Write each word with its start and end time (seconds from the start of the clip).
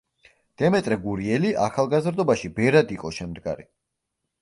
დემეტრე 0.61 0.97
გურიელი 1.03 1.53
ახალგაზრდობაში 1.67 2.53
ბერად 2.59 2.99
იყო 2.99 3.15
შემდგარი. 3.23 3.73